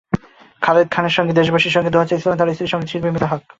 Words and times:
খালেদ 0.61 0.87
খানের 0.91 1.13
জন্য 1.15 1.29
দেশবাসীর 1.39 1.75
কাছে 1.75 1.93
দোয়া 1.93 2.07
চেয়েছেন 2.09 2.37
তাঁর 2.39 2.53
স্ত্রী 2.55 2.71
সংগীতশিল্পী 2.73 3.09
মিতা 3.11 3.27
হক। 3.31 3.41